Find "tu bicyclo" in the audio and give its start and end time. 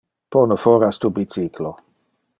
1.03-1.71